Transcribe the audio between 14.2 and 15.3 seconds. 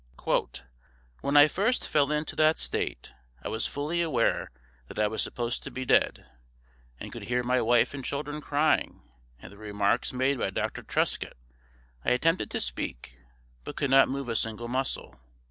a single muscle.